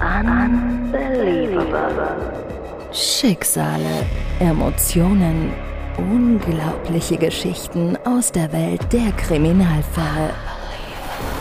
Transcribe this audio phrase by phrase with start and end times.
[0.00, 2.92] Unbelievable.
[2.92, 4.06] Schicksale,
[4.38, 5.52] Emotionen,
[5.96, 10.32] unglaubliche Geschichten aus der Welt der Kriminalfälle.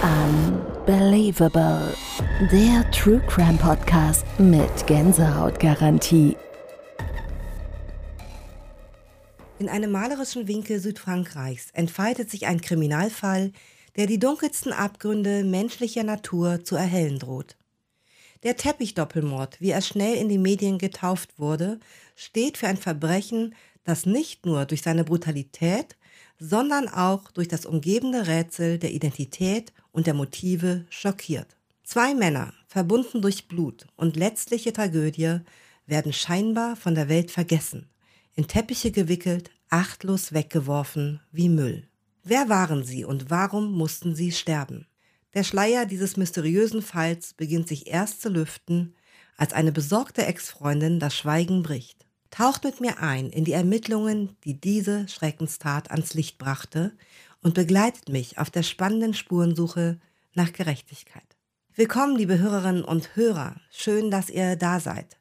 [0.02, 1.94] Unbelievable.
[2.52, 6.36] Der True Crime Podcast mit Gänsehautgarantie.
[9.60, 13.52] In einem malerischen Winkel Südfrankreichs entfaltet sich ein Kriminalfall,
[13.98, 17.56] der die dunkelsten Abgründe menschlicher Natur zu erhellen droht.
[18.48, 21.82] Der Teppichdoppelmord, wie er schnell in die Medien getauft wurde,
[22.16, 25.98] steht für ein Verbrechen, das nicht nur durch seine Brutalität,
[26.40, 31.58] sondern auch durch das umgebende Rätsel der Identität und der Motive schockiert.
[31.84, 35.40] Zwei Männer, verbunden durch Blut und letztliche Tragödie,
[35.86, 37.90] werden scheinbar von der Welt vergessen,
[38.34, 41.86] in Teppiche gewickelt, achtlos weggeworfen wie Müll.
[42.24, 44.87] Wer waren sie und warum mussten sie sterben?
[45.38, 48.96] Der Schleier dieses mysteriösen Falls beginnt sich erst zu lüften,
[49.38, 52.08] als eine besorgte Ex-Freundin das Schweigen bricht.
[52.32, 56.98] Taucht mit mir ein in die Ermittlungen, die diese Schreckenstat ans Licht brachte
[57.44, 60.00] und begleitet mich auf der spannenden Spurensuche
[60.34, 61.38] nach Gerechtigkeit.
[61.76, 63.62] Willkommen, liebe Hörerinnen und Hörer.
[63.70, 65.20] Schön, dass ihr da seid.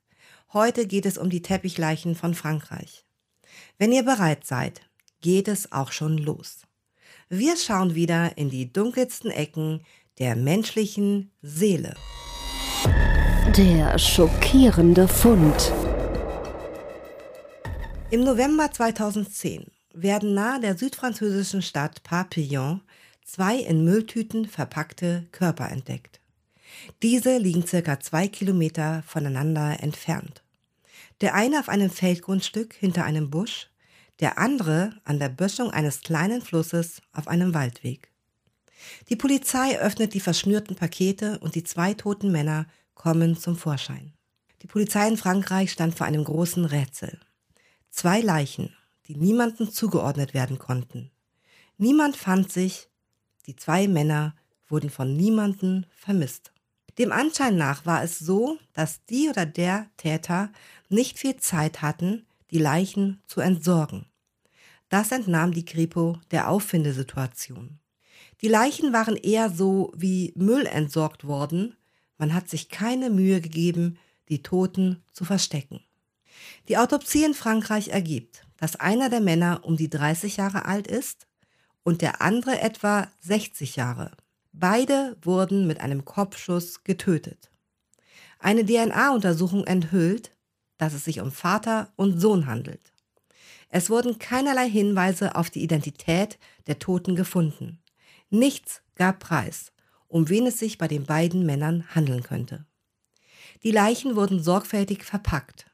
[0.54, 3.04] Heute geht es um die Teppichleichen von Frankreich.
[3.76, 4.80] Wenn ihr bereit seid,
[5.20, 6.62] geht es auch schon los.
[7.28, 9.82] Wir schauen wieder in die dunkelsten Ecken
[10.18, 11.94] der menschlichen Seele.
[13.56, 15.72] Der schockierende Fund.
[18.10, 22.80] Im November 2010 werden nahe der südfranzösischen Stadt Papillon
[23.24, 26.20] zwei in Mülltüten verpackte Körper entdeckt.
[27.02, 30.42] Diese liegen circa zwei Kilometer voneinander entfernt.
[31.20, 33.68] Der eine auf einem Feldgrundstück hinter einem Busch,
[34.20, 38.10] der andere an der Böschung eines kleinen Flusses auf einem Waldweg.
[39.08, 44.12] Die Polizei öffnet die verschnürten Pakete und die zwei toten Männer kommen zum Vorschein.
[44.62, 47.20] Die Polizei in Frankreich stand vor einem großen Rätsel.
[47.90, 48.74] Zwei Leichen,
[49.06, 51.10] die niemandem zugeordnet werden konnten.
[51.78, 52.88] Niemand fand sich,
[53.46, 54.34] die zwei Männer
[54.68, 56.52] wurden von niemandem vermisst.
[56.98, 60.50] Dem Anschein nach war es so, dass die oder der Täter
[60.88, 64.06] nicht viel Zeit hatten, die Leichen zu entsorgen.
[64.88, 67.78] Das entnahm die Kripo der Auffindesituation.
[68.42, 71.76] Die Leichen waren eher so wie Müll entsorgt worden,
[72.18, 73.98] man hat sich keine Mühe gegeben,
[74.28, 75.80] die Toten zu verstecken.
[76.68, 81.26] Die Autopsie in Frankreich ergibt, dass einer der Männer um die 30 Jahre alt ist
[81.82, 84.12] und der andere etwa 60 Jahre.
[84.52, 87.50] Beide wurden mit einem Kopfschuss getötet.
[88.38, 90.32] Eine DNA-Untersuchung enthüllt,
[90.78, 92.92] dass es sich um Vater und Sohn handelt.
[93.68, 97.78] Es wurden keinerlei Hinweise auf die Identität der Toten gefunden.
[98.30, 99.72] Nichts gab Preis,
[100.08, 102.66] um wen es sich bei den beiden Männern handeln könnte.
[103.62, 105.66] Die Leichen wurden sorgfältig verpackt.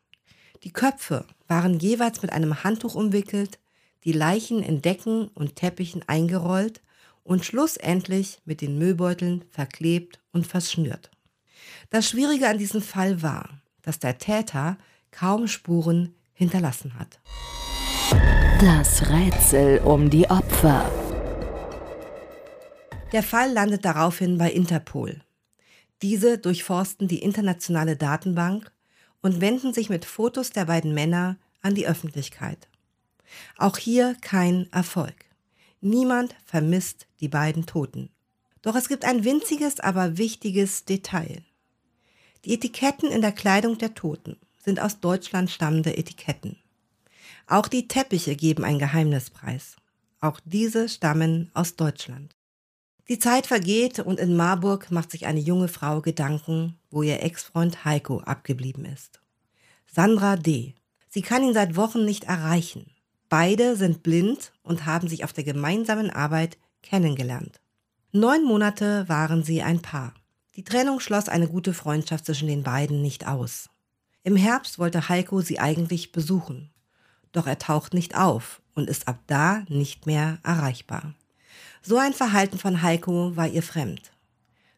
[0.62, 3.58] Die Köpfe waren jeweils mit einem Handtuch umwickelt,
[4.04, 6.82] die Leichen in Decken und Teppichen eingerollt
[7.24, 11.10] und schlussendlich mit den Müllbeuteln verklebt und verschnürt.
[11.90, 13.48] Das Schwierige an diesem Fall war,
[13.82, 14.78] dass der Täter
[15.10, 17.20] kaum Spuren hinterlassen hat.
[18.60, 21.01] Das Rätsel um die Opfer.
[23.12, 25.20] Der Fall landet daraufhin bei Interpol.
[26.00, 28.72] Diese durchforsten die internationale Datenbank
[29.20, 32.68] und wenden sich mit Fotos der beiden Männer an die Öffentlichkeit.
[33.58, 35.26] Auch hier kein Erfolg.
[35.80, 38.08] Niemand vermisst die beiden Toten.
[38.62, 41.42] Doch es gibt ein winziges, aber wichtiges Detail.
[42.44, 46.56] Die Etiketten in der Kleidung der Toten sind aus Deutschland stammende Etiketten.
[47.46, 49.76] Auch die Teppiche geben ein Geheimnis preis.
[50.20, 52.34] Auch diese stammen aus Deutschland.
[53.12, 57.84] Die Zeit vergeht und in Marburg macht sich eine junge Frau Gedanken, wo ihr Ex-Freund
[57.84, 59.20] Heiko abgeblieben ist.
[59.86, 60.74] Sandra D.
[61.10, 62.86] Sie kann ihn seit Wochen nicht erreichen.
[63.28, 67.60] Beide sind blind und haben sich auf der gemeinsamen Arbeit kennengelernt.
[68.12, 70.14] Neun Monate waren sie ein Paar.
[70.56, 73.68] Die Trennung schloss eine gute Freundschaft zwischen den beiden nicht aus.
[74.22, 76.70] Im Herbst wollte Heiko sie eigentlich besuchen.
[77.32, 81.12] Doch er taucht nicht auf und ist ab da nicht mehr erreichbar.
[81.84, 84.12] So ein Verhalten von Heiko war ihr fremd.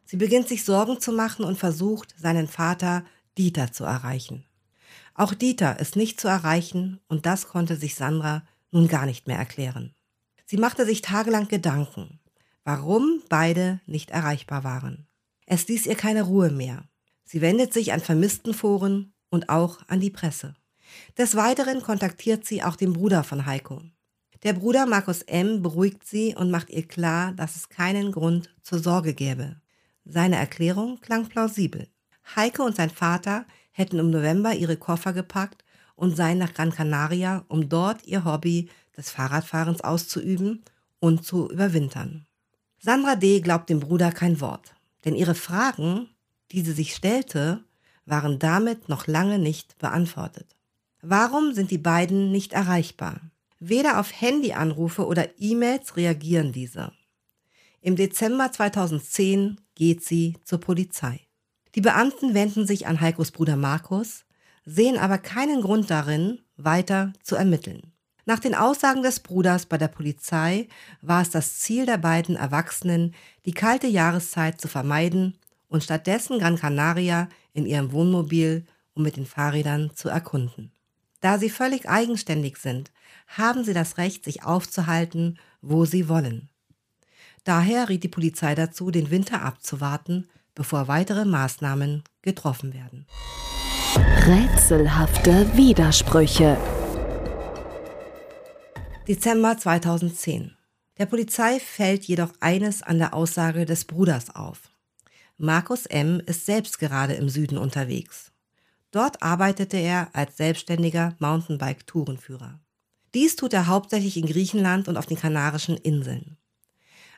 [0.07, 3.05] Sie beginnt sich Sorgen zu machen und versucht, seinen Vater
[3.37, 4.47] Dieter zu erreichen.
[5.15, 9.37] Auch Dieter ist nicht zu erreichen und das konnte sich Sandra nun gar nicht mehr
[9.37, 9.95] erklären.
[10.47, 12.21] Sie machte sich tagelang Gedanken,
[12.65, 15.07] warum beide nicht erreichbar waren.
[15.45, 16.89] Es ließ ihr keine Ruhe mehr.
[17.25, 20.55] Sie wendet sich an Vermisstenforen und auch an die Presse.
[21.19, 23.83] Des Weiteren kontaktiert sie auch den Bruder von Heiko.
[24.45, 25.63] Der Bruder Markus M.
[25.63, 29.57] beruhigt sie und macht ihr klar, dass es keinen Grund zur Sorge gäbe.
[30.05, 31.89] Seine Erklärung klang plausibel.
[32.37, 35.65] Heike und sein Vater hätten im November ihre Koffer gepackt
[35.97, 40.63] und seien nach Gran Canaria, um dort ihr Hobby des Fahrradfahrens auszuüben
[41.01, 42.27] und zu überwintern.
[42.79, 43.41] Sandra D.
[43.41, 44.75] glaubt dem Bruder kein Wort,
[45.07, 46.11] denn ihre Fragen,
[46.53, 47.65] die sie sich stellte,
[48.05, 50.55] waren damit noch lange nicht beantwortet.
[51.01, 53.23] Warum sind die beiden nicht erreichbar?
[53.67, 56.93] Weder auf Handyanrufe oder E-Mails reagieren diese.
[57.81, 61.21] Im Dezember 2010 geht sie zur Polizei.
[61.75, 64.27] Die Beamten wenden sich an Heikos Bruder Markus,
[64.67, 67.95] sehen aber keinen Grund darin, weiter zu ermitteln.
[68.27, 70.69] Nach den Aussagen des Bruders bei der Polizei
[71.01, 73.15] war es das Ziel der beiden Erwachsenen,
[73.47, 75.39] die kalte Jahreszeit zu vermeiden
[75.69, 80.74] und stattdessen Gran Canaria in ihrem Wohnmobil und mit den Fahrrädern zu erkunden.
[81.25, 82.93] Da sie völlig eigenständig sind,
[83.29, 86.51] haben sie das Recht, sich aufzuhalten, wo sie wollen.
[87.45, 93.07] Daher riet die Polizei dazu, den Winter abzuwarten, bevor weitere Maßnahmen getroffen werden.
[94.27, 96.59] Rätselhafte Widersprüche.
[99.09, 100.55] Dezember 2010.
[100.99, 104.69] Der Polizei fällt jedoch eines an der Aussage des Bruders auf.
[105.39, 106.21] Markus M.
[106.27, 108.34] ist selbst gerade im Süden unterwegs.
[108.95, 112.61] Dort arbeitete er als selbstständiger Mountainbike-Tourenführer.
[113.13, 116.37] Dies tut er hauptsächlich in Griechenland und auf den Kanarischen Inseln.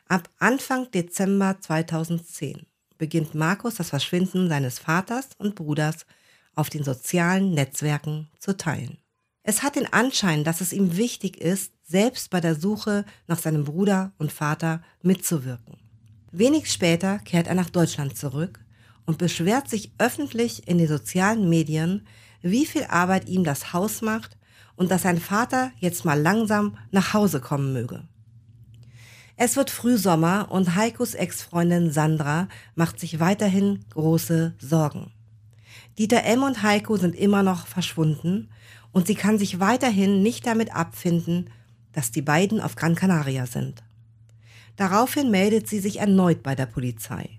[0.07, 2.65] Ab Anfang Dezember 2010
[2.97, 6.07] beginnt Markus das Verschwinden seines Vaters und Bruders
[6.55, 8.97] auf den sozialen Netzwerken zu teilen.
[9.43, 13.65] Es hat den Anschein, dass es ihm wichtig ist, selbst bei der Suche nach seinem
[13.65, 15.77] Bruder und Vater mitzuwirken.
[16.31, 18.65] Wenig später kehrt er nach Deutschland zurück
[19.07, 22.05] und beschwert sich öffentlich in den sozialen Medien,
[22.43, 24.37] wie viel Arbeit ihm das Haus macht
[24.75, 28.03] und dass sein Vater jetzt mal langsam nach Hause kommen möge.
[29.37, 35.11] Es wird Frühsommer und Heikos Ex-Freundin Sandra macht sich weiterhin große Sorgen.
[35.97, 36.43] Dieter M.
[36.43, 38.49] und Heiko sind immer noch verschwunden
[38.91, 41.49] und sie kann sich weiterhin nicht damit abfinden,
[41.93, 43.83] dass die beiden auf Gran Canaria sind.
[44.75, 47.36] Daraufhin meldet sie sich erneut bei der Polizei.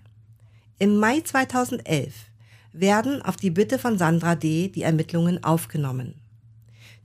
[0.80, 2.14] Im Mai 2011
[2.72, 4.68] werden auf die Bitte von Sandra D.
[4.68, 6.14] die Ermittlungen aufgenommen.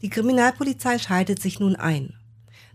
[0.03, 2.13] Die Kriminalpolizei schaltet sich nun ein.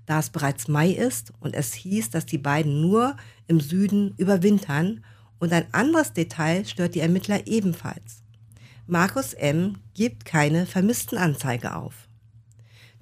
[0.07, 3.17] Da es bereits Mai ist und es hieß, dass die beiden nur
[3.47, 5.05] im Süden überwintern
[5.39, 8.25] und ein anderes Detail stört die Ermittler ebenfalls.
[8.89, 9.77] Markus M.
[9.95, 12.09] gibt keine Vermisstenanzeige auf.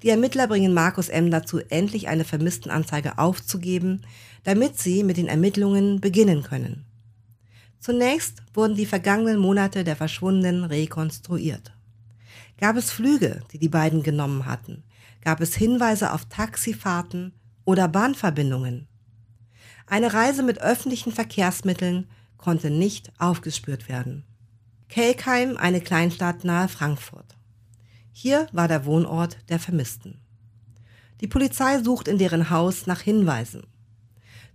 [0.03, 1.31] Die Ermittler bringen Markus M.
[1.31, 4.03] dazu, endlich eine Vermisstenanzeige aufzugeben,
[4.45, 6.86] damit sie mit den Ermittlungen beginnen können.
[7.87, 11.73] Zunächst wurden die vergangenen Monate der Verschwundenen rekonstruiert.
[12.59, 14.83] Gab es Flüge, die die beiden genommen hatten?
[15.23, 17.33] Gab es Hinweise auf Taxifahrten
[17.65, 18.89] oder Bahnverbindungen?
[19.87, 24.25] Eine Reise mit öffentlichen Verkehrsmitteln konnte nicht aufgespürt werden.
[24.89, 27.37] Kelkheim, eine Kleinstadt nahe Frankfurt.
[28.13, 30.19] Hier war der Wohnort der Vermissten.
[31.21, 33.63] Die Polizei sucht in deren Haus nach Hinweisen.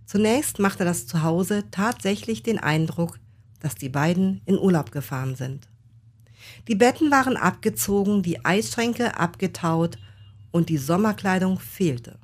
[0.04, 3.21] Zunächst machte das Zuhause tatsächlich den Eindruck,
[3.62, 5.68] dass die beiden in Urlaub gefahren sind.
[6.68, 9.98] Die Betten waren abgezogen, die Eisschränke abgetaut
[10.50, 12.18] und die Sommerkleidung fehlte.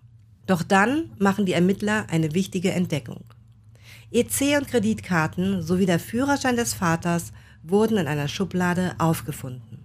[0.47, 3.25] Doch dann machen die Ermittler eine wichtige Entdeckung.
[4.11, 7.33] EC und Kreditkarten sowie der Führerschein des Vaters
[7.63, 9.85] wurden in einer Schublade aufgefunden.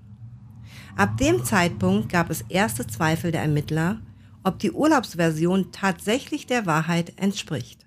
[0.96, 4.00] Ab dem Zeitpunkt gab es erste Zweifel der Ermittler,
[4.44, 7.86] ob die Urlaubsversion tatsächlich der Wahrheit entspricht.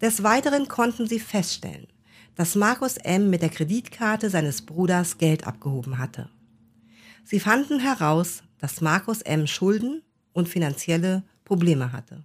[0.00, 1.86] Des Weiteren konnten sie feststellen,
[2.34, 3.30] dass Markus M.
[3.30, 6.28] mit der Kreditkarte seines Bruders Geld abgehoben hatte.
[7.24, 9.46] Sie fanden heraus, dass Markus M.
[9.46, 12.24] Schulden und finanzielle Probleme hatte.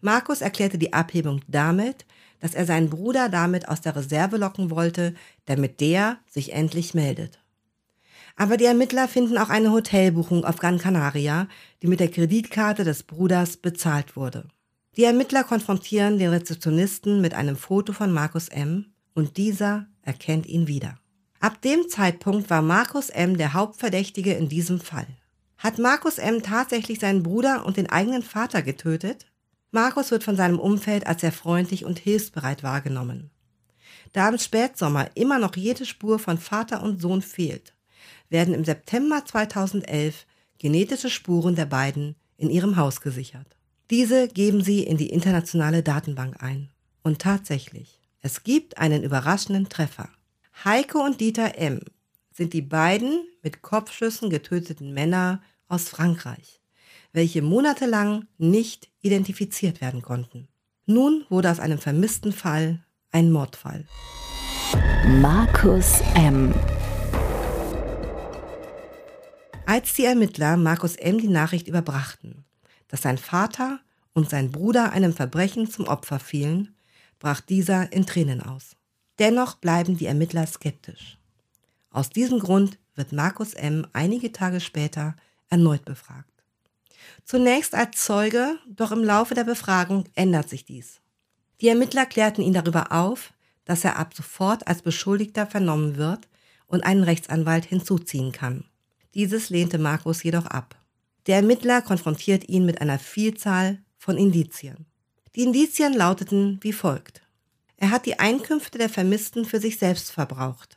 [0.00, 2.06] Markus erklärte die Abhebung damit,
[2.40, 5.14] dass er seinen Bruder damit aus der Reserve locken wollte,
[5.46, 7.40] damit der sich endlich meldet.
[8.36, 11.48] Aber die Ermittler finden auch eine Hotelbuchung auf Gran Canaria,
[11.82, 14.46] die mit der Kreditkarte des Bruders bezahlt wurde.
[14.96, 18.86] Die Ermittler konfrontieren den Rezeptionisten mit einem Foto von Markus M.
[19.18, 20.96] und dieser erkennt ihn wieder.
[21.40, 23.36] Ab dem Zeitpunkt war Markus M.
[23.36, 25.08] der Hauptverdächtige in diesem Fall.
[25.56, 26.40] Hat Markus M.
[26.40, 29.26] tatsächlich seinen Bruder und den eigenen Vater getötet?
[29.72, 33.30] Markus wird von seinem Umfeld als sehr freundlich und hilfsbereit wahrgenommen.
[34.12, 37.74] Da im Spätsommer immer noch jede Spur von Vater und Sohn fehlt,
[38.30, 40.26] werden im September 2011
[40.58, 43.56] genetische Spuren der beiden in ihrem Haus gesichert.
[43.90, 46.70] Diese geben sie in die internationale Datenbank ein.
[47.02, 50.08] Und tatsächlich, es gibt einen überraschenden Treffer.
[50.64, 51.80] Heiko und Dieter M.
[52.32, 56.58] sind die beiden mit Kopfschüssen getöteten Männer aus Frankreich
[57.12, 60.48] welche monatelang nicht identifiziert werden konnten.
[60.86, 63.86] Nun wurde aus einem vermissten Fall ein Mordfall.
[65.20, 66.54] Markus M.
[69.66, 71.18] Als die Ermittler Markus M.
[71.18, 72.44] die Nachricht überbrachten,
[72.88, 73.80] dass sein Vater
[74.14, 76.74] und sein Bruder einem Verbrechen zum Opfer fielen,
[77.18, 78.76] brach dieser in Tränen aus.
[79.18, 81.18] Dennoch bleiben die Ermittler skeptisch.
[81.90, 83.86] Aus diesem Grund wird Markus M.
[83.92, 85.16] einige Tage später
[85.48, 86.30] erneut befragt.
[87.24, 91.00] Zunächst als Zeuge, doch im Laufe der Befragung ändert sich dies.
[91.60, 93.32] Die Ermittler klärten ihn darüber auf,
[93.64, 96.28] dass er ab sofort als Beschuldigter vernommen wird
[96.66, 98.64] und einen Rechtsanwalt hinzuziehen kann.
[99.14, 100.76] Dieses lehnte Markus jedoch ab.
[101.26, 104.86] Der Ermittler konfrontiert ihn mit einer Vielzahl von Indizien.
[105.38, 107.22] Die Indizien lauteten wie folgt.
[107.76, 110.76] Er hat die Einkünfte der Vermissten für sich selbst verbraucht.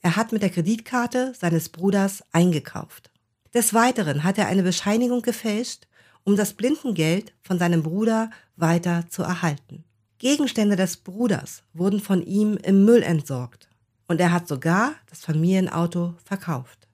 [0.00, 3.10] Er hat mit der Kreditkarte seines Bruders eingekauft.
[3.52, 5.86] Des Weiteren hat er eine Bescheinigung gefälscht,
[6.22, 9.84] um das Blindengeld von seinem Bruder weiter zu erhalten.
[10.16, 13.68] Gegenstände des Bruders wurden von ihm im Müll entsorgt
[14.08, 16.88] und er hat sogar das Familienauto verkauft.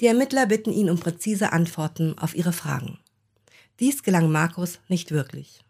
[0.00, 2.98] Die Ermittler bitten ihn um präzise Antworten auf ihre Fragen.
[3.78, 5.62] Dies gelang Markus nicht wirklich.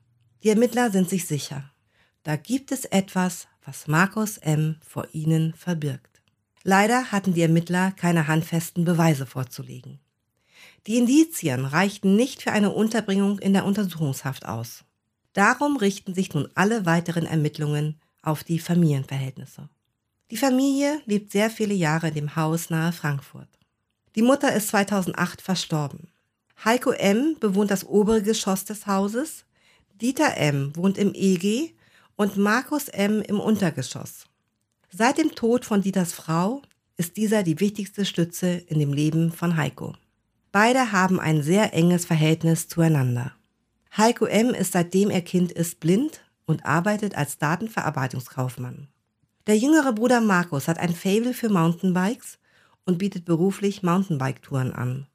[0.47, 1.73] Die Ermittler sind sich sicher.
[2.23, 4.76] Da gibt es etwas, was Markus M.
[4.81, 6.23] vor ihnen verbirgt.
[6.62, 9.99] Leider hatten die Ermittler keine handfesten Beweise vorzulegen.
[10.87, 14.85] Die Indizien reichten nicht für eine Unterbringung in der Untersuchungshaft aus.
[15.33, 19.69] Darum richten sich nun alle weiteren Ermittlungen auf die Familienverhältnisse.
[20.31, 23.49] Die Familie lebt sehr viele Jahre in dem Haus nahe Frankfurt.
[24.15, 26.07] Die Mutter ist 2008 verstorben.
[26.65, 27.35] Heiko M.
[27.41, 29.46] bewohnt das obere Geschoss des Hauses,
[30.00, 30.76] Dieter M.
[30.76, 31.73] wohnt im EG
[32.17, 33.23] und Markus M.
[33.23, 34.26] im Untergeschoss.
[34.91, 36.61] Seit dem Tod von Dieters Frau
[36.99, 39.95] ist dieser die wichtigste Stütze in dem Leben von Heiko.
[40.53, 43.33] Beide haben ein sehr enges Verhältnis zueinander.
[43.97, 44.50] Heiko M.
[44.50, 48.88] ist seitdem er Kind ist blind und arbeitet als Datenverarbeitungskaufmann.
[49.47, 52.38] Der jüngere Bruder Markus hat ein Fable für Mountainbikes
[52.85, 55.07] und bietet beruflich Mountainbike-Touren an.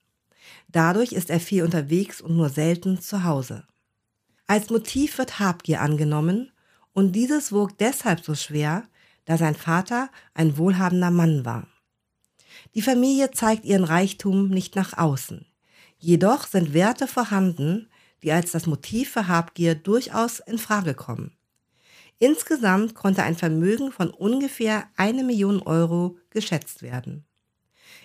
[0.70, 3.64] Dadurch ist er viel unterwegs und nur selten zu Hause.
[4.52, 6.52] Als Motiv wird Habgier angenommen
[6.92, 8.84] und dieses wog deshalb so schwer,
[9.24, 11.68] da sein Vater ein wohlhabender Mann war.
[12.76, 15.46] Die Familie zeigt ihren Reichtum nicht nach außen.
[16.00, 17.88] Jedoch sind Werte vorhanden,
[18.24, 21.32] die als das Motiv für Habgier durchaus in Frage kommen.
[22.20, 27.24] Insgesamt konnte ein Vermögen von ungefähr eine Million Euro geschätzt werden.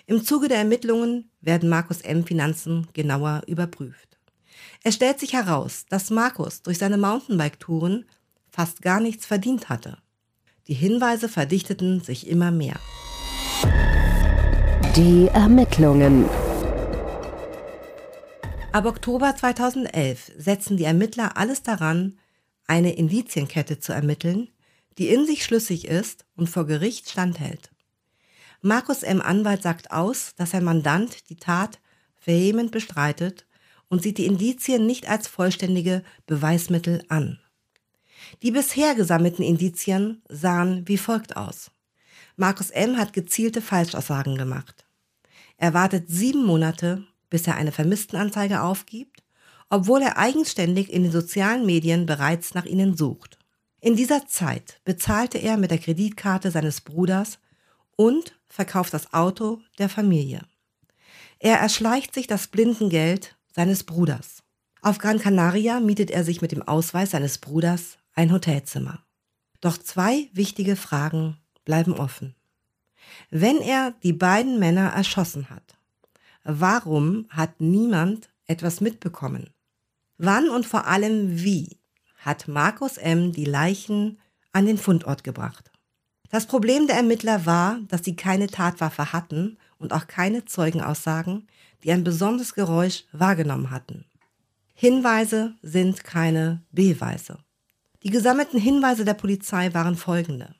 [0.05, 2.25] Im Zuge der Ermittlungen werden Markus M.
[2.25, 4.16] Finanzen genauer überprüft.
[4.83, 8.05] Es stellt sich heraus, dass Markus durch seine Mountainbike-Touren
[8.49, 9.97] fast gar nichts verdient hatte.
[10.67, 12.79] Die Hinweise verdichteten sich immer mehr.
[14.95, 16.25] Die Ermittlungen.
[18.71, 22.19] Ab Oktober 2011 setzen die Ermittler alles daran,
[22.67, 24.49] eine Indizienkette zu ermitteln,
[24.97, 27.71] die in sich schlüssig ist und vor Gericht standhält.
[28.61, 29.21] Markus M.
[29.21, 31.79] Anwalt sagt aus, dass sein Mandant die Tat
[32.23, 33.46] vehement bestreitet
[33.89, 37.39] und sieht die Indizien nicht als vollständige Beweismittel an.
[38.41, 41.71] Die bisher gesammelten Indizien sahen wie folgt aus.
[42.35, 42.97] Markus M.
[42.97, 44.85] hat gezielte Falschaussagen gemacht.
[45.57, 49.23] Er wartet sieben Monate, bis er eine Vermisstenanzeige aufgibt,
[49.69, 53.37] obwohl er eigenständig in den sozialen Medien bereits nach ihnen sucht.
[53.79, 57.39] In dieser Zeit bezahlte er mit der Kreditkarte seines Bruders
[57.95, 60.41] und verkauft das Auto der Familie.
[61.39, 64.43] Er erschleicht sich das Blindengeld seines Bruders.
[64.83, 69.03] Auf Gran Canaria mietet er sich mit dem Ausweis seines Bruders ein Hotelzimmer.
[69.61, 72.35] Doch zwei wichtige Fragen bleiben offen.
[73.31, 75.75] Wenn er die beiden Männer erschossen hat,
[76.43, 79.49] warum hat niemand etwas mitbekommen?
[80.19, 81.79] Wann und vor allem wie
[82.17, 83.31] hat Markus M.
[83.31, 84.19] die Leichen
[84.51, 85.71] an den Fundort gebracht?
[86.29, 91.47] Das Problem der Ermittler war, dass sie keine Tatwaffe hatten und auch keine Zeugenaussagen,
[91.83, 94.05] die ein besonderes Geräusch wahrgenommen hatten.
[94.73, 97.39] Hinweise sind keine Beweise.
[98.03, 100.53] Die gesammelten Hinweise der Polizei waren folgende.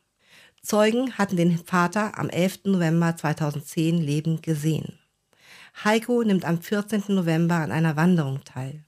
[0.61, 2.65] Zeugen hatten den Vater am 11.
[2.65, 4.99] November 2010 lebend gesehen.
[5.83, 7.03] Heiko nimmt am 14.
[7.09, 8.83] November an einer Wanderung teil.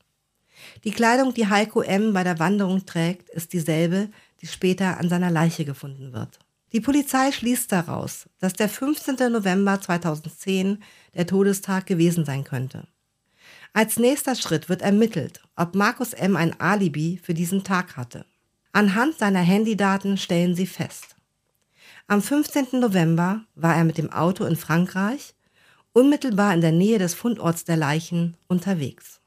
[0.84, 2.14] Die Kleidung, die Heiko M.
[2.14, 4.10] bei der Wanderung trägt, ist dieselbe,
[4.42, 6.40] die später an seiner Leiche gefunden wird.
[6.72, 9.32] Die Polizei schließt daraus, dass der 15.
[9.32, 10.84] November 2010
[11.16, 12.88] der Todestag gewesen sein könnte.
[13.74, 16.36] Als nächster Schritt wird ermittelt, ob Markus M.
[16.36, 18.26] ein Alibi für diesen Tag hatte.
[18.72, 21.16] Anhand seiner Handydaten stellen sie fest.
[22.08, 22.80] Am 15.
[22.80, 25.36] November war er mit dem Auto in Frankreich,
[25.94, 29.20] unmittelbar in der Nähe des Fundorts der Leichen, unterwegs.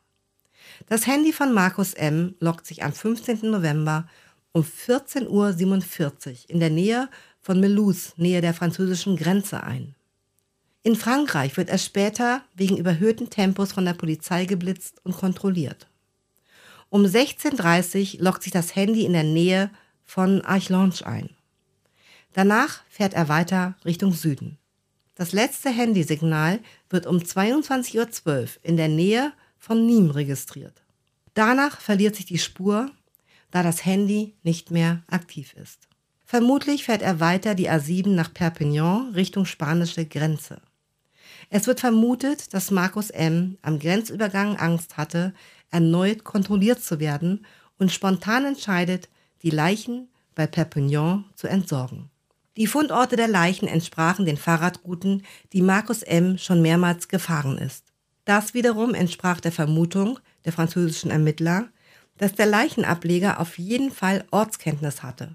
[0.89, 2.35] Das Handy von Markus M.
[2.41, 3.51] lockt sich am 15.
[3.51, 4.09] November
[4.53, 7.09] um 14.47 Uhr in der Nähe
[7.41, 9.95] von Melus, nähe der französischen Grenze, ein.
[10.85, 15.87] In Frankreich wird er später wegen überhöhten Tempos von der Polizei geblitzt und kontrolliert.
[16.89, 19.71] Um 16.30 Uhr lockt sich das Handy in der Nähe
[20.05, 21.31] von Archange ein.
[22.33, 24.59] Danach fährt er weiter Richtung Süden.
[25.15, 26.59] Das letzte Handysignal
[26.91, 30.83] wird um 22.12 Uhr in der Nähe von Nîmes registriert.
[31.35, 32.91] Danach verliert sich die Spur,
[33.53, 35.89] da das Handy nicht mehr aktiv ist.
[36.25, 40.61] Vermutlich fährt er weiter die A7 nach Perpignan Richtung spanische Grenze.
[41.51, 43.59] Es wird vermutet, dass Markus M.
[43.63, 45.35] am Grenzübergang Angst hatte,
[45.71, 47.47] erneut kontrolliert zu werden
[47.79, 49.09] und spontan entscheidet,
[49.43, 52.11] die Leichen bei Perpignan zu entsorgen.
[52.57, 55.23] Die Fundorte der Leichen entsprachen den Fahrradrouten,
[55.53, 56.37] die Markus M.
[56.37, 57.87] schon mehrmals gefahren ist.
[58.25, 61.69] Das wiederum entsprach der Vermutung der französischen Ermittler,
[62.19, 65.35] dass der Leichenableger auf jeden Fall Ortskenntnis hatte.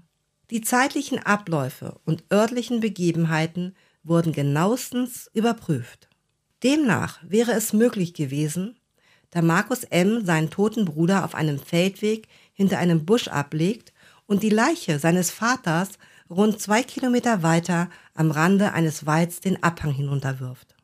[0.50, 3.74] Die zeitlichen Abläufe und örtlichen Begebenheiten
[4.08, 6.08] wurden genauestens überprüft.
[6.62, 8.76] Demnach wäre es möglich gewesen,
[9.30, 10.24] da Markus M.
[10.24, 13.92] seinen toten Bruder auf einem Feldweg hinter einem Busch ablegt
[14.26, 15.90] und die Leiche seines Vaters
[16.30, 20.74] rund zwei Kilometer weiter am Rande eines Walds den Abhang hinunterwirft.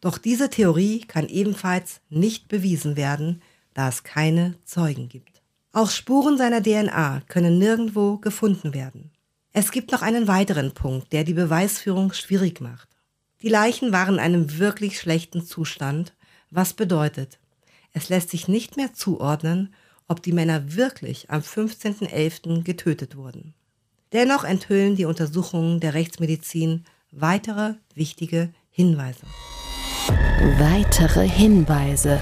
[0.00, 5.42] Doch diese Theorie kann ebenfalls nicht bewiesen werden, da es keine Zeugen gibt.
[5.72, 9.10] Auch Spuren seiner DNA können nirgendwo gefunden werden.
[9.56, 12.88] Es gibt noch einen weiteren Punkt, der die Beweisführung schwierig macht.
[13.40, 16.12] Die Leichen waren in einem wirklich schlechten Zustand,
[16.50, 17.38] was bedeutet,
[17.92, 19.72] es lässt sich nicht mehr zuordnen,
[20.08, 22.64] ob die Männer wirklich am 15.11.
[22.64, 23.54] getötet wurden.
[24.12, 29.24] Dennoch enthüllen die Untersuchungen der Rechtsmedizin weitere wichtige Hinweise.
[30.58, 32.20] Weitere Hinweise.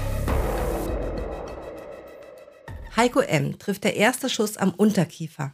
[2.95, 3.57] Heiko M.
[3.57, 5.51] trifft der erste Schuss am Unterkiefer.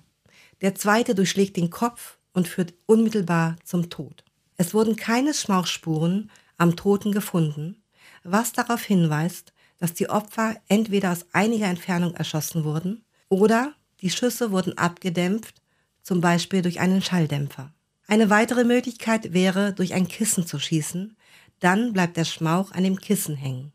[0.62, 4.24] Der zweite durchschlägt den Kopf und führt unmittelbar zum Tod.
[4.58, 7.82] Es wurden keine Schmauchspuren am Toten gefunden,
[8.24, 14.52] was darauf hinweist, dass die Opfer entweder aus einiger Entfernung erschossen wurden oder die Schüsse
[14.52, 15.62] wurden abgedämpft
[16.04, 17.74] zum Beispiel durch einen Schalldämpfer.
[18.08, 21.15] Eine weitere Möglichkeit wäre, durch ein Kissen zu schießen,
[21.60, 23.74] dann bleibt der Schmauch an dem Kissen hängen.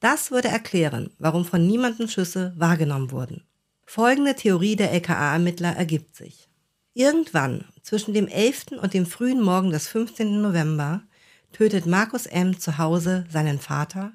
[0.00, 3.45] Das würde erklären, warum von niemandem Schüsse wahrgenommen wurden.
[3.88, 6.48] Folgende Theorie der LKA-Ermittler ergibt sich.
[6.92, 8.66] Irgendwann zwischen dem 11.
[8.82, 10.42] und dem frühen Morgen des 15.
[10.42, 11.02] November
[11.52, 12.58] tötet Markus M.
[12.58, 14.12] zu Hause seinen Vater,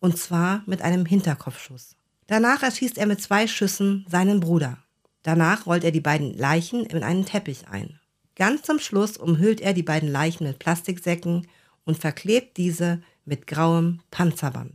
[0.00, 1.96] und zwar mit einem Hinterkopfschuss.
[2.26, 4.78] Danach erschießt er mit zwei Schüssen seinen Bruder.
[5.22, 8.00] Danach rollt er die beiden Leichen in einen Teppich ein.
[8.34, 11.46] Ganz zum Schluss umhüllt er die beiden Leichen mit Plastiksäcken
[11.84, 14.74] und verklebt diese mit grauem Panzerband.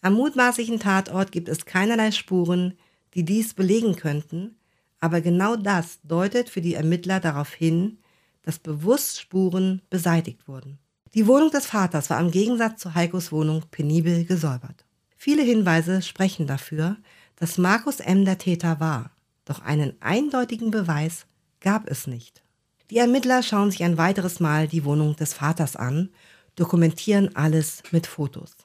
[0.00, 2.78] Am mutmaßlichen Tatort gibt es keinerlei Spuren,
[3.14, 4.56] die dies belegen könnten,
[5.00, 7.98] aber genau das deutet für die Ermittler darauf hin,
[8.42, 10.78] dass bewusst Spuren beseitigt wurden.
[11.14, 14.84] Die Wohnung des Vaters war im Gegensatz zu Heikos Wohnung penibel gesäubert.
[15.16, 16.96] Viele Hinweise sprechen dafür,
[17.36, 18.24] dass Markus M.
[18.24, 19.10] der Täter war.
[19.44, 21.26] Doch einen eindeutigen Beweis
[21.60, 22.42] gab es nicht.
[22.90, 26.10] Die Ermittler schauen sich ein weiteres Mal die Wohnung des Vaters an,
[26.56, 28.56] dokumentieren alles mit Fotos.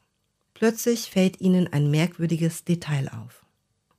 [0.54, 3.43] Plötzlich fällt ihnen ein merkwürdiges Detail auf.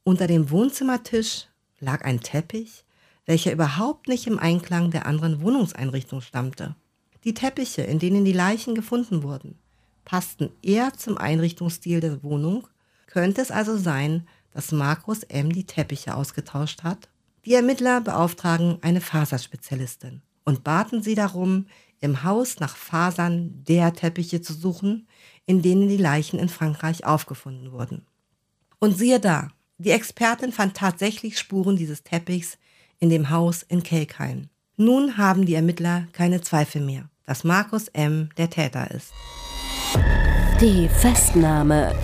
[0.06, 1.46] Unter dem Wohnzimmertisch
[1.80, 2.84] lag ein Teppich,
[3.24, 6.76] welcher überhaupt nicht im Einklang der anderen Wohnungseinrichtung stammte.
[7.24, 9.58] Die Teppiche, in denen die Leichen gefunden wurden,
[10.04, 12.68] passten eher zum Einrichtungsstil der Wohnung.
[13.06, 15.50] Könnte es also sein, dass Markus M.
[15.50, 17.08] die Teppiche ausgetauscht hat.
[17.46, 21.66] Die Ermittler beauftragen eine Faserspezialistin und baten sie darum,
[22.00, 25.08] im Haus nach Fasern der Teppiche zu suchen,
[25.46, 28.04] in denen die Leichen in Frankreich aufgefunden wurden.
[28.78, 32.58] Und siehe da, die Expertin fand tatsächlich Spuren dieses Teppichs
[33.00, 34.48] in dem Haus in Kelkheim.
[34.76, 38.28] Nun haben die Ermittler keine Zweifel mehr, dass Markus M.
[38.36, 39.12] der Täter ist.
[40.60, 41.94] Die Festnahme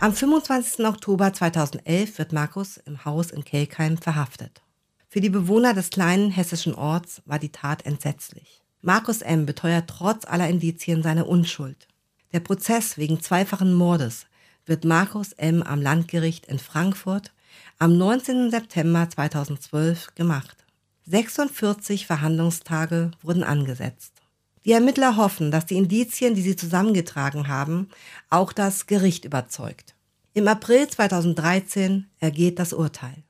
[0.00, 0.86] am 25.
[0.86, 4.62] Oktober 2011 wird Markus im Haus in Kelkheim verhaftet.
[5.08, 8.62] Für die Bewohner des kleinen hessischen Orts war die Tat entsetzlich.
[8.80, 9.44] Markus M.
[9.44, 11.86] beteuert trotz aller Indizien seine Unschuld.
[12.32, 14.24] Der Prozess wegen zweifachen Mordes
[14.70, 15.64] wird Markus M.
[15.64, 17.32] am Landgericht in Frankfurt
[17.80, 18.52] am 19.
[18.52, 20.64] September 2012 gemacht.
[21.06, 24.12] 46 Verhandlungstage wurden angesetzt.
[24.64, 27.88] Die Ermittler hoffen, dass die Indizien, die sie zusammengetragen haben,
[28.28, 29.96] auch das Gericht überzeugt.
[30.34, 33.24] Im April 2013 ergeht das Urteil.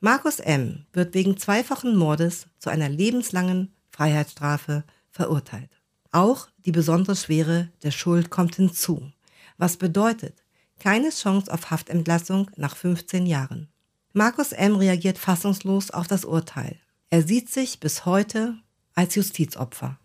[0.00, 0.86] Markus M.
[0.94, 5.70] wird wegen zweifachen Mordes zu einer lebenslangen Freiheitsstrafe verurteilt.
[6.10, 9.12] Auch die besondere Schwere der Schuld kommt hinzu,
[9.58, 10.39] was bedeutet
[10.80, 13.68] keine Chance auf Haftentlassung nach 15 Jahren.
[14.12, 14.74] Markus M.
[14.74, 16.76] reagiert fassungslos auf das Urteil
[17.10, 18.56] Er sieht sich bis heute
[18.94, 19.98] als Justizopfer.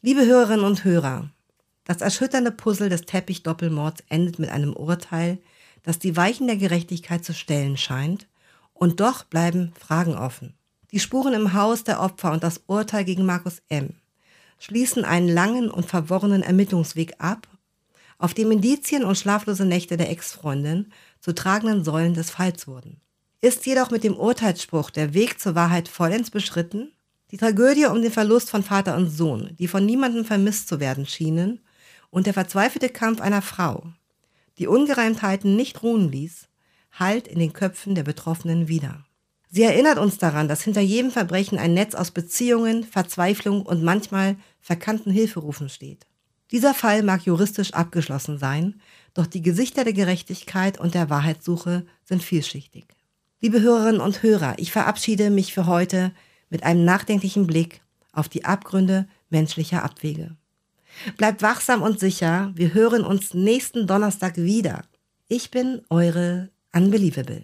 [0.00, 1.30] Liebe Hörerinnen und Hörer,
[1.84, 5.38] das erschütternde Puzzle des Teppich-Doppelmords endet mit einem Urteil,
[5.82, 8.26] das die Weichen der Gerechtigkeit zu stellen scheint,
[8.72, 10.54] und doch bleiben Fragen offen.
[10.92, 13.94] Die Spuren im Haus der Opfer und das Urteil gegen Markus M.
[14.58, 17.46] schließen einen langen und verworrenen Ermittlungsweg ab,
[18.18, 23.00] auf dem Indizien und schlaflose Nächte der Ex-Freundin zu tragenden Säulen des Falls wurden.
[23.40, 26.92] Ist jedoch mit dem Urteilsspruch der Weg zur Wahrheit vollends beschritten?
[27.30, 31.06] Die Tragödie um den Verlust von Vater und Sohn, die von niemandem vermisst zu werden
[31.06, 31.60] schienen,
[32.10, 33.84] und der verzweifelte Kampf einer Frau,
[34.58, 36.48] die Ungereimtheiten nicht ruhen ließ,
[36.92, 39.04] hallt in den Köpfen der Betroffenen wieder.
[39.50, 44.36] Sie erinnert uns daran, dass hinter jedem Verbrechen ein Netz aus Beziehungen, Verzweiflung und manchmal
[44.60, 46.06] verkannten Hilferufen steht.
[46.52, 48.80] Dieser Fall mag juristisch abgeschlossen sein,
[49.14, 52.86] doch die Gesichter der Gerechtigkeit und der Wahrheitssuche sind vielschichtig.
[53.40, 56.12] Liebe Hörerinnen und Hörer, ich verabschiede mich für heute
[56.48, 57.82] mit einem nachdenklichen Blick
[58.12, 60.36] auf die Abgründe menschlicher Abwege.
[61.16, 64.82] Bleibt wachsam und sicher, wir hören uns nächsten Donnerstag wieder.
[65.28, 67.42] Ich bin eure Unbelievable.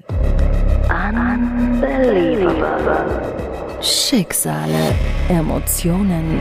[0.89, 2.63] Unbelievable.
[3.83, 4.95] Schicksale,
[5.29, 6.41] Emotionen,